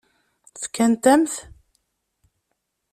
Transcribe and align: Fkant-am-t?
Fkant-am-t? 0.61 1.33